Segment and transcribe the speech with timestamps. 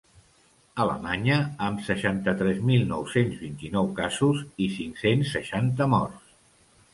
[0.83, 6.35] Alemanya, amb seixanta-tres mil nou-cents vint-i-nou casos i cinc-cents seixanta morts.